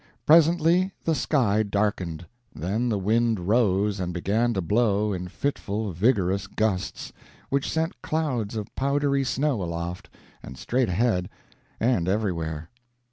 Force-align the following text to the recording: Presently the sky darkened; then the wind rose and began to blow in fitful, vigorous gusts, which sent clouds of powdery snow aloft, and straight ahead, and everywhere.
Presently 0.25 0.91
the 1.03 1.13
sky 1.13 1.61
darkened; 1.61 2.25
then 2.55 2.89
the 2.89 2.97
wind 2.97 3.41
rose 3.47 3.99
and 3.99 4.15
began 4.15 4.51
to 4.55 4.59
blow 4.59 5.13
in 5.13 5.27
fitful, 5.27 5.91
vigorous 5.91 6.47
gusts, 6.47 7.13
which 7.49 7.69
sent 7.71 8.01
clouds 8.01 8.55
of 8.55 8.73
powdery 8.73 9.23
snow 9.23 9.61
aloft, 9.61 10.09
and 10.41 10.57
straight 10.57 10.89
ahead, 10.89 11.29
and 11.79 12.09
everywhere. 12.09 12.71